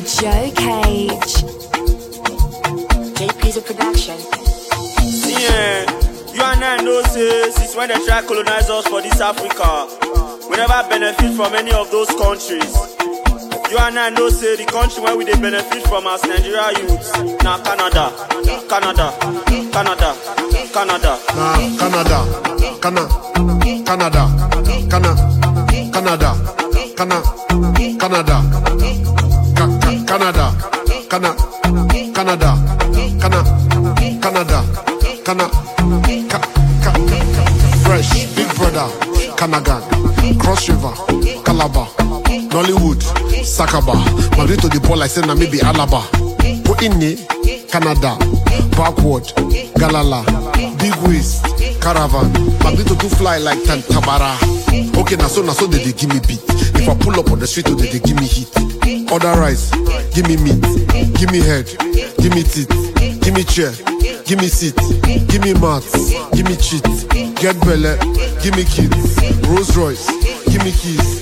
[0.00, 1.18] Jokege.
[3.16, 4.18] JP's a production.
[4.18, 5.86] See, eh,
[6.34, 9.88] you and I know, say, since when they try colonize us for this Africa,
[10.50, 12.74] we never benefit from any of those countries.
[13.70, 17.12] You and I know, say, the country where we they benefit from as Nigeria youths.
[17.42, 18.12] Now, Canada,
[18.68, 19.12] Canada,
[19.72, 20.14] Canada,
[20.72, 21.18] Canada.
[21.34, 22.18] Nah, Canada,
[22.80, 23.08] Cana,
[23.84, 24.22] Canada,
[24.90, 25.12] Cana,
[25.90, 26.30] Canada,
[26.96, 27.22] Cana,
[27.98, 28.55] Canada, Ca-
[30.18, 30.52] ca- Canada,
[31.08, 31.34] Cana,
[32.14, 32.56] Canada,
[33.20, 33.42] Cana,
[34.20, 34.64] Canada,
[35.24, 35.48] Cana,
[36.28, 36.40] Ca-
[36.82, 37.46] ca- ca-
[37.84, 38.88] Fresh, Big Brother,
[39.36, 39.82] Canagan,
[40.38, 40.92] Cross River,
[41.44, 41.86] Calabar,
[42.50, 43.02] Nollywood,
[43.44, 43.94] Sakaba,
[44.38, 46.02] Madrid to the ball say na maybe Alaba.
[46.64, 46.92] Put in
[47.68, 48.16] Canada,
[48.76, 49.24] backward,
[49.76, 50.24] Galala,
[50.78, 51.44] Big Waist,
[51.80, 52.32] Caravan,
[52.64, 54.34] Madrid to fly like Tantabara.
[54.96, 56.40] Okay, now so now so they, they give me beat.
[56.74, 58.48] If I pull up on the street, they, they give me heat.
[58.86, 59.70] Order rice,
[60.14, 60.62] give me meat,
[61.18, 61.66] give me head,
[62.20, 62.70] give me teeth,
[63.20, 63.72] give me chair,
[64.24, 64.76] give me seat,
[65.28, 65.90] give me mats,
[66.34, 66.84] give me cheat,
[67.34, 67.98] get belly,
[68.42, 70.06] give me kids, Rolls Royce,
[70.46, 71.15] give me keys.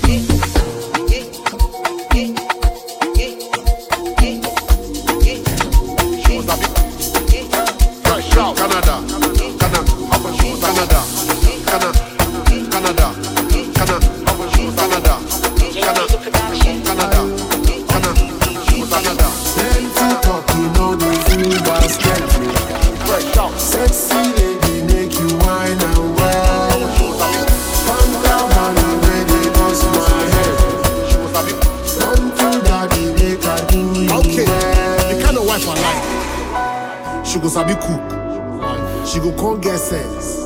[39.15, 40.43] She go come get sense.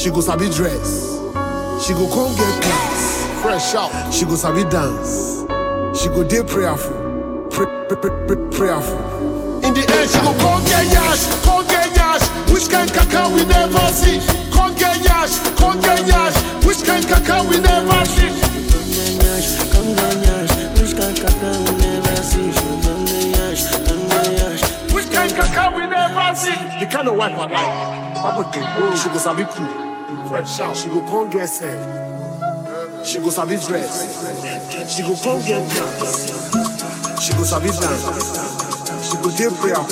[0.00, 1.18] She go sabi dress.
[1.84, 3.26] She go come get class.
[3.42, 4.14] Fresh out.
[4.14, 5.42] She go sabi dance.
[5.98, 7.48] She go dey prayerful.
[7.50, 9.58] Pray, pray, pray, pray, prayerful.
[9.66, 12.22] In the end, she go come get yash, come get yash.
[12.54, 14.20] Which kind kaka we never see?
[14.52, 16.36] Come get yash, come get yash.
[16.64, 18.30] Which kind kaka we never see?
[18.70, 20.78] Come get yash, come get yash.
[20.78, 21.63] Which kind kaka
[25.34, 26.54] we never see?
[26.78, 28.14] The kind of wife I like.
[28.16, 30.28] Papa can She go sabi cook.
[30.28, 30.76] Fresh out.
[30.76, 31.76] She go come get set.
[33.04, 34.94] She go sabi dress.
[34.94, 36.30] She go come get dance.
[37.20, 38.04] She go sabi dance.
[39.10, 39.82] She go dey prayer.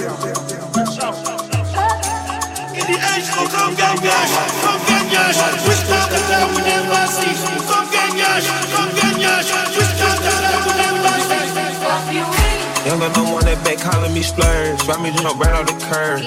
[2.73, 5.39] In the she go come get yash, come get yash.
[5.67, 7.35] Which kind of girl we never see?
[7.67, 9.51] Come get yash, come get yash.
[9.77, 12.52] Which kind of girl we never see?
[12.87, 14.83] Younger no one that back calling me splurge.
[14.89, 16.21] Ride me jump right off the curb.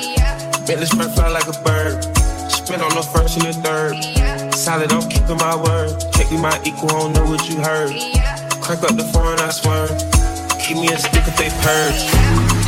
[0.66, 2.02] Bentley sprint fly like a bird.
[2.50, 4.56] Spin on the first and the third.
[4.56, 6.00] Solid, I'm keeping my word.
[6.14, 7.92] Check me my equal, I don't know what you heard.
[8.64, 9.88] Crack up the phone, I swear.
[10.64, 12.65] Keep me a stick if they purge.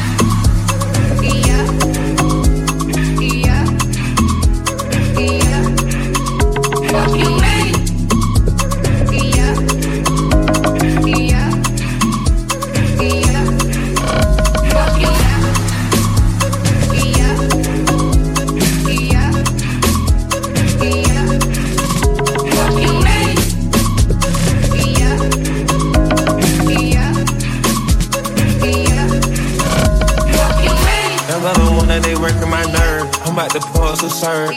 [33.87, 34.51] A serve.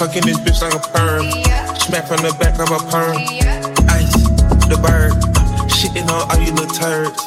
[0.00, 1.28] Fucking this bitch like a perm.
[1.76, 3.16] Smack from the back of a perm.
[3.92, 4.16] Ice,
[4.72, 5.12] the bird.
[5.68, 7.20] Shitting on all you little turds.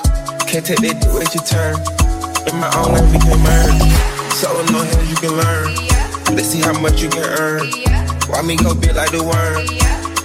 [0.49, 1.77] Can't take that dick with your turn.
[2.49, 3.85] In my own life, we can merge.
[4.33, 5.77] So no hell you can learn.
[6.35, 7.69] Let's see how much you can earn.
[8.27, 9.61] Why me go big like the worm?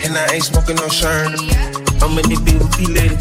[0.05, 1.37] And I ain't smoking no shern.
[2.01, 3.17] I'm in the BMP lady.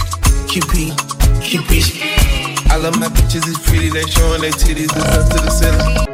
[0.48, 0.96] QP,
[1.44, 2.72] QP.
[2.72, 3.90] I love my bitches, it's pretty.
[3.90, 6.11] They showing their titties, it's up to the ceiling.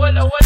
[0.00, 0.39] what, what?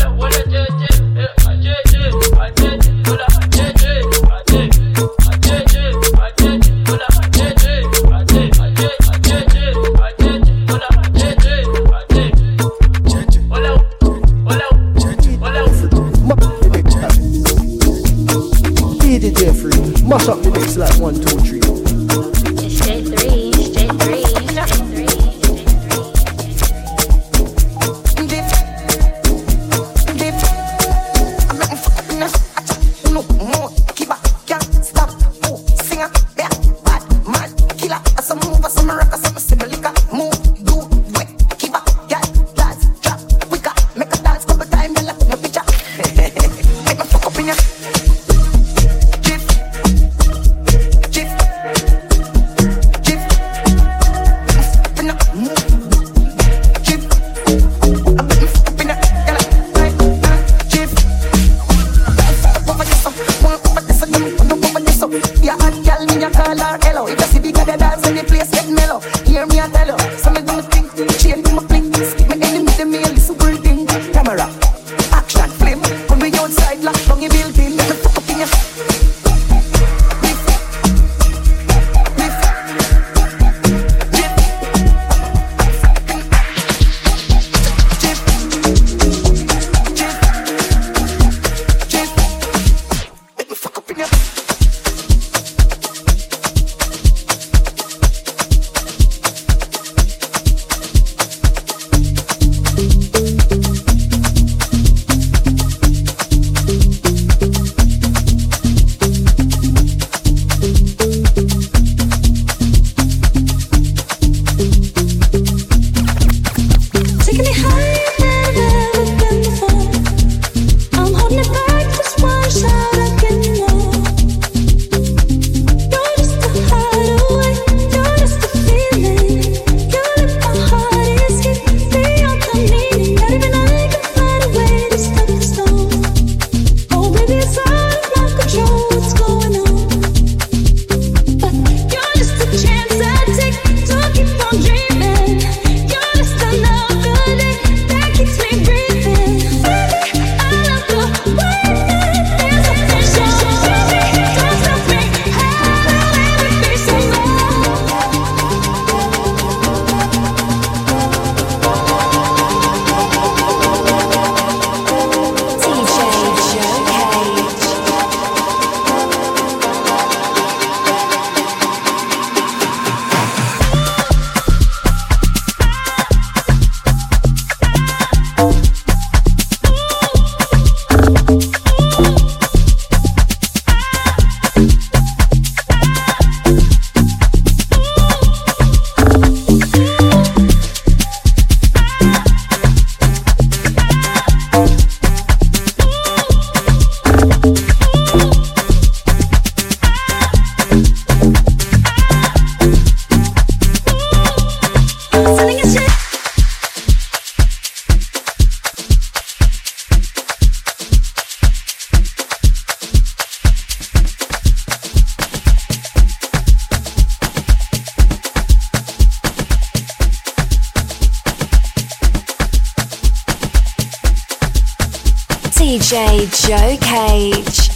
[225.64, 227.73] DJ Jokege.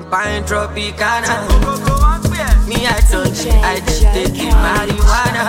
[0.00, 1.46] Say la campagne tropicana.
[2.66, 5.44] Me I don't DJ I just take it Joe marijuana.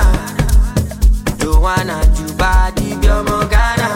[1.38, 3.90] Joanna Jubadi Biomo Ghana.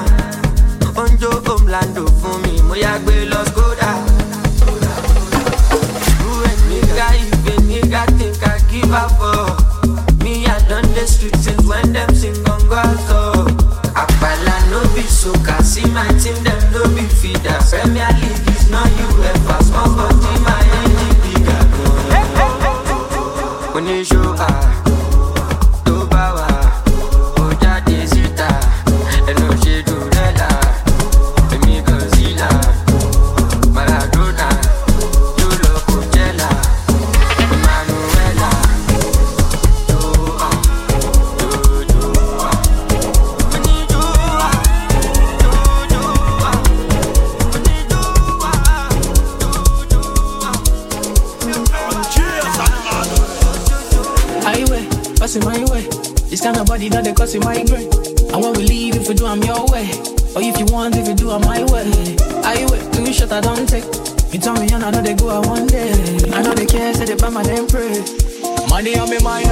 [0.96, 3.92] Onjo Omlando fún mi, mo yá gbé lọ Skoda.
[6.20, 10.24] Who a nigga if a nigga think I give up for?
[10.24, 12.62] Me I done the street since when them sing on
[13.08, 13.46] so.
[13.96, 17.60] Apala no be soca, see my team them no be feeder.
[17.70, 20.15] Premier League is not UEFA, small
[57.36, 57.92] you migraine.
[58.34, 59.92] I want to leave if you do I'm your way.
[60.36, 62.16] Or if you want, if you do I'm my way.
[62.44, 63.84] Highway, two shot I don't take.
[64.32, 65.92] You tell me I know they go out one day.
[66.32, 68.00] I know they care, say they buy my damn pray.
[68.70, 69.45] Money on me, mind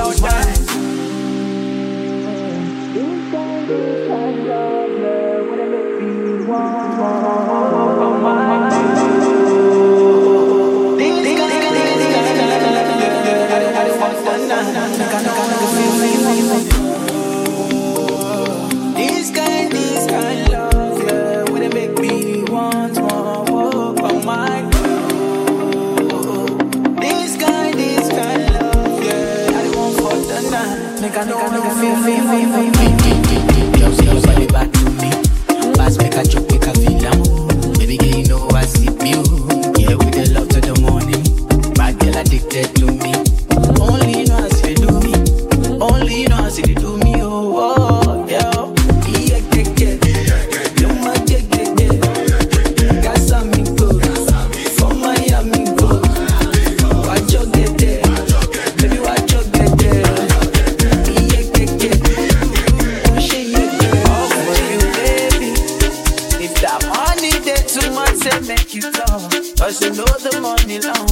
[68.23, 69.31] say make you talk.
[69.59, 71.07] Cause you know the money long.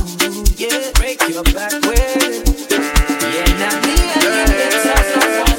[0.56, 2.44] Yeah, break your back way.
[3.36, 5.51] Yeah, now me and you get tough,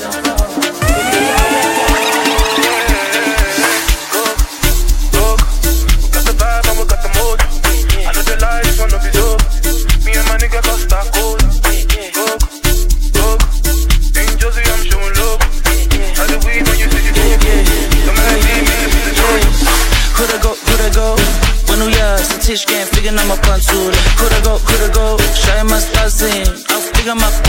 [23.18, 23.94] I'm a pantsuit.
[24.16, 26.48] Coulda go, coulda go, shine my stars in.
[26.68, 26.80] I'll
[27.14, 27.41] my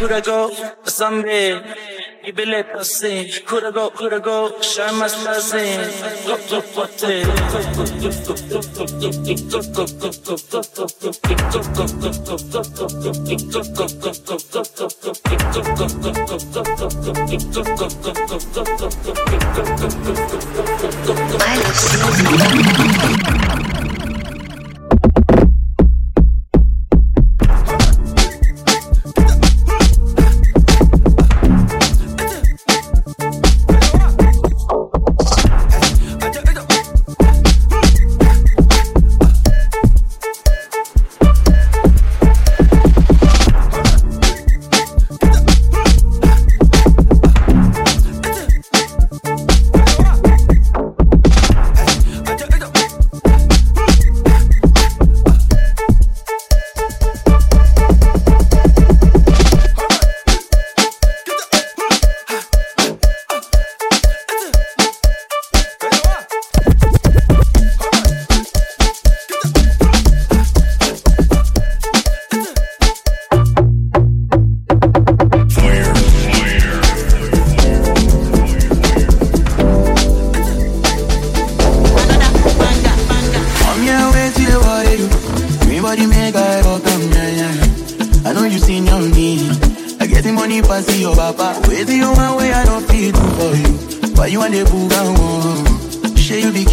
[0.00, 0.50] Coulda go
[0.84, 1.60] someday.
[2.24, 5.76] Gibi le passé, coulda go, coulda go, şarmas passé.
[6.74, 7.26] Pote.
[21.42, 21.56] I
[22.02, 23.79] love you.
[94.88, 96.16] The?
[96.16, 96.64] Share you be.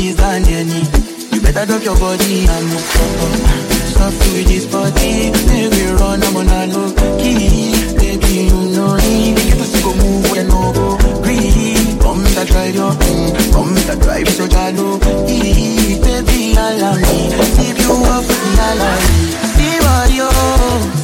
[1.31, 3.67] You better drop your body and move up.
[3.97, 7.73] Soft with this body, baby run I'm on a low key.
[7.97, 9.33] Baby you know me.
[9.59, 10.97] Us to go move where no go.
[11.23, 13.27] Green, come to try your own.
[13.53, 14.99] Come to drive so jalo.
[15.27, 17.29] Baby allow me.
[17.67, 19.37] If you me allow me.
[19.55, 20.96] See.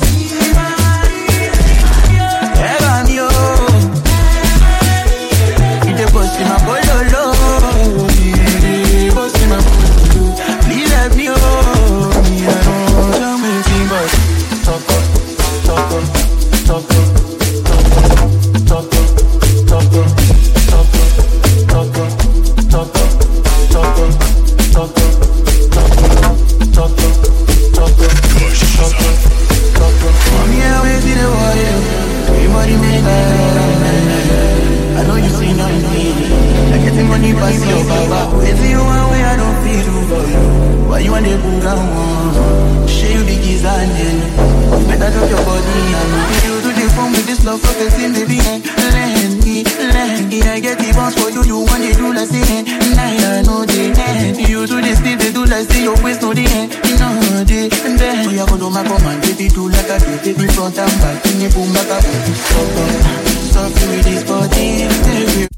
[45.14, 47.90] You better drop your body and you do the phone with this love for the
[47.92, 50.42] same baby and let me, let me.
[50.42, 51.44] I get the bounce for you.
[51.46, 52.64] You want it do like say
[52.98, 54.38] night I know the end.
[54.50, 56.74] You do this thing they do like say your waist no the end.
[56.74, 60.18] You know the and then we are gonna my command baby do like I do
[60.34, 62.04] baby front and back in the boom back up.
[63.54, 64.88] Soft with this body.
[65.06, 65.53] Baby,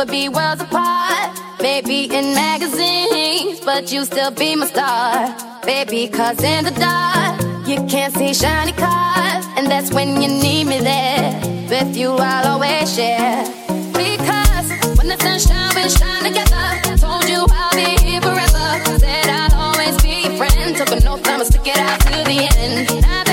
[0.00, 1.38] never be worlds apart.
[1.60, 5.36] Maybe in magazines, but you still be my star.
[5.62, 9.44] Baby, cause in the dark, you can't see shiny cars.
[9.56, 11.40] And that's when you need me there.
[11.68, 13.44] With you, I'll always share.
[13.92, 16.96] Because when the sun shines, we shine together.
[16.96, 18.98] Told you I'll be here forever.
[18.98, 20.76] Said I'll always be your friend.
[20.76, 23.29] Took an oath, I'ma stick it out to the end.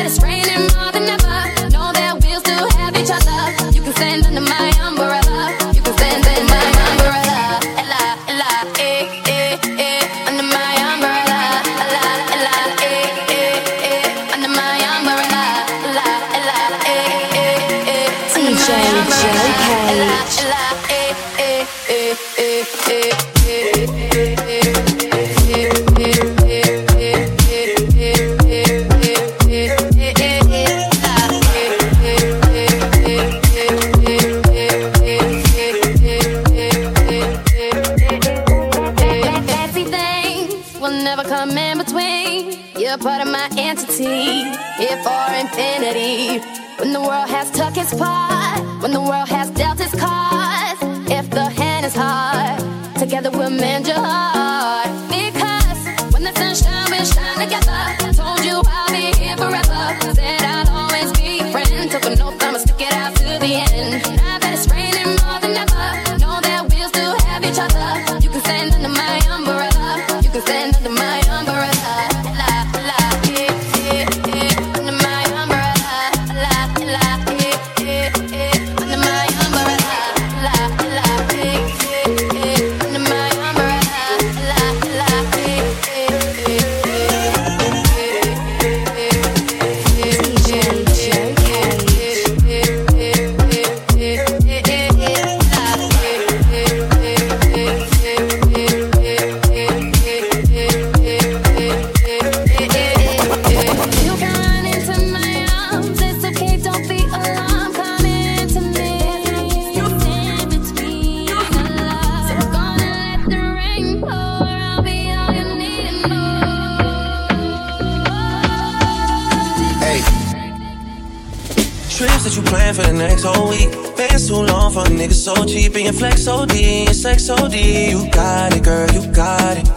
[127.39, 129.67] You got it, girl, you got it.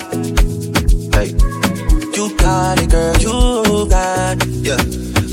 [1.14, 1.28] Hey.
[2.16, 4.48] You got it, girl, you got it.
[4.64, 4.76] Yeah.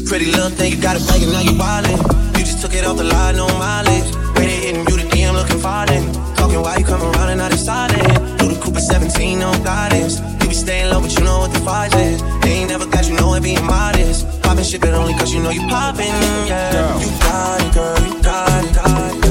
[0.08, 2.38] Pretty little thing, you got it banging, now you wildin'.
[2.38, 4.14] You just took it off the line, no mileage.
[4.38, 6.12] Ready hitting you the DM looking falling.
[6.36, 8.40] Talking why you come around and they silent.
[8.40, 10.20] Do the Cooper 17, no guidance.
[10.42, 12.22] You be staying low, but you know what the fight is.
[12.42, 14.26] They ain't never got you know it being modest.
[14.44, 16.06] Poppin' shit, but only cause you know you poppin',
[16.48, 17.00] yeah.
[17.00, 19.27] You got it, girl, you got it, got it.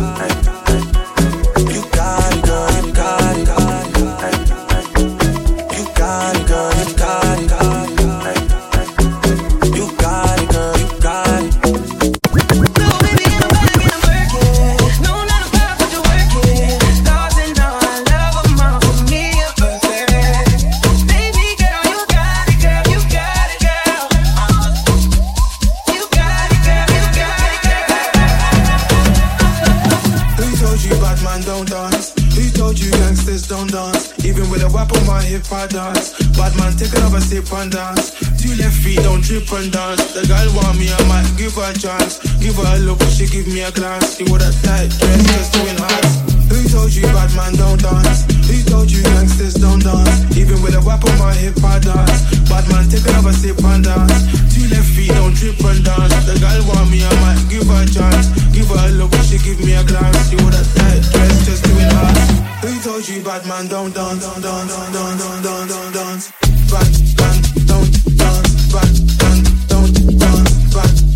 [35.26, 36.14] Hip, I dance.
[36.38, 38.14] Bad man, take another sip and dance.
[38.40, 40.14] Two left feet, don't trip and dance.
[40.14, 42.18] The girl want me, I might give her a chance.
[42.38, 44.16] Give her a look, but she give me a glance.
[44.16, 46.35] See what a tight dress, just doing hearts.
[46.50, 48.24] Who told you bad man don't dance?
[48.46, 50.36] Who told you gangsters don't dance?
[50.36, 52.22] Even with a whip on my hip, I dance.
[52.48, 54.22] Bad man, take another sip and dance.
[54.54, 56.14] Two left feet, don't trip and dance.
[56.26, 58.30] The girl want me, I might give her a chance.
[58.54, 60.30] Give her a look, she give me a glance.
[60.30, 62.24] See what a tight dress, just doing hearts.
[62.62, 64.22] Who told you bad man don't dance?
[64.22, 66.24] Don't dance, don't dance, don't dance, don't dance.
[66.70, 68.50] Bad man don't dance.
[68.72, 70.74] Bad man don't dance.
[70.74, 71.15] Bad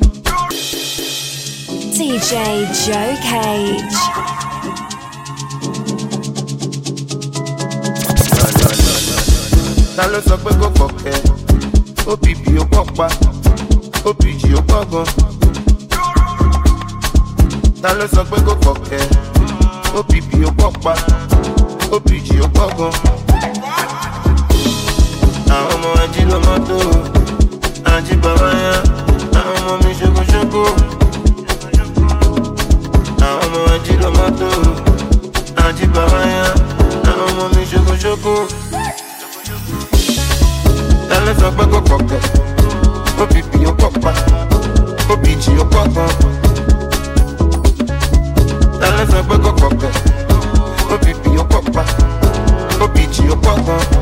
[2.01, 2.33] DJ
[2.83, 3.77] Jokege.
[10.27, 10.51] Sọ pé?
[12.11, 13.07] OPP ó pa,
[14.05, 14.11] ó
[14.91, 15.05] gan.
[18.13, 18.37] Sọ pé?
[19.99, 20.51] OPP ó
[20.83, 20.93] pa,
[21.91, 21.99] ó
[22.77, 22.93] gan.
[25.55, 25.89] Àwọn ọmọ
[29.39, 31.00] àwọn ọmọ mi ṣokoṣoko
[33.51, 34.49] ọmọ ajé lọ́mọ tó
[35.65, 36.43] àti bàbá yá
[37.11, 37.91] àwọn ọmọ shoko.
[38.01, 38.33] ṣokoṣoko.
[41.09, 42.19] Tálẹ́ sọ pé kò pọ̀pọ̀,
[43.21, 44.11] ó fi pì ó pọ̀pá,
[45.11, 46.09] ó fi jì ó pọ̀kan.
[48.81, 49.91] Tálẹ́ sọ pé kò pọ̀pọ̀,
[50.93, 51.83] ó fi pì ó pọ̀pá,
[52.83, 54.00] ó fi jì ó pọ̀kan.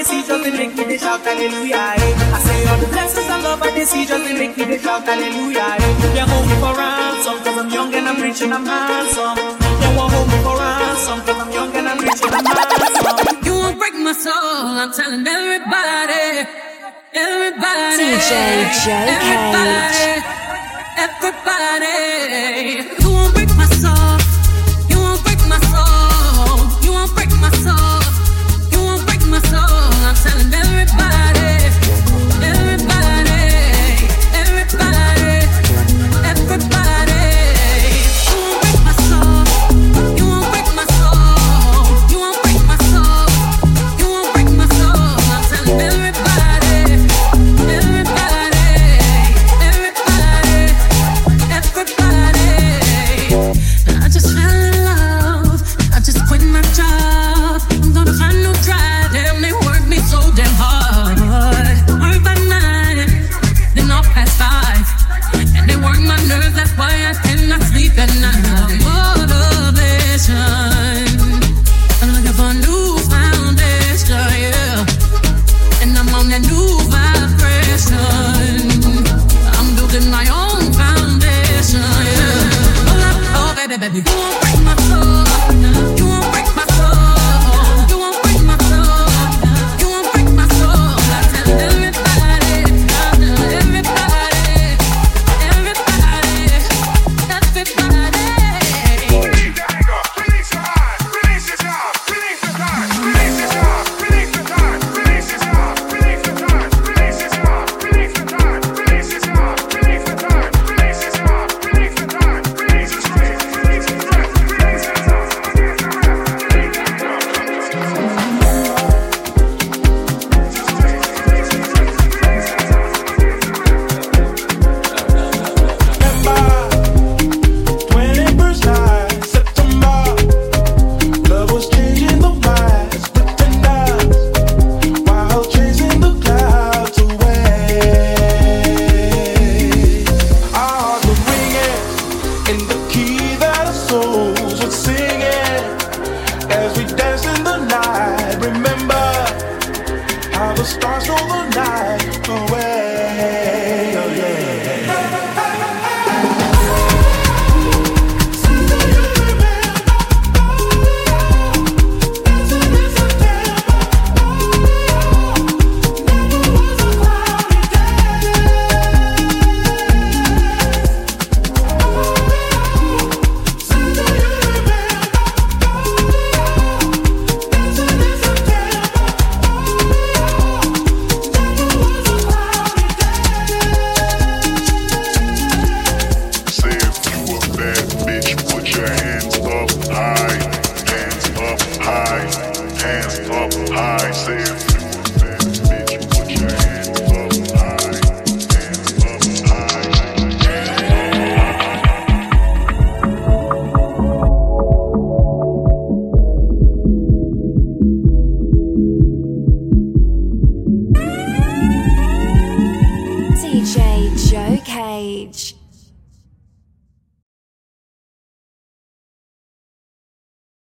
[0.00, 1.76] they see just they make me shout hallelujah.
[1.76, 2.32] Eh.
[2.32, 5.04] I say all the blessings and love I they see just they make me shout
[5.04, 5.76] hallelujah.
[5.76, 6.14] Eh.
[6.16, 9.36] They hold me for ransom cause I'm young and I'm rich and I'm handsome.
[9.36, 13.44] They won't for ransom cause I'm young and I'm rich and I'm handsome.
[13.44, 16.48] You won't break my soul, I'm telling everybody.
[17.12, 18.32] Everybody, DJ,
[19.20, 20.08] everybody,
[20.96, 21.92] everybody,
[23.02, 24.09] you won't break my soul.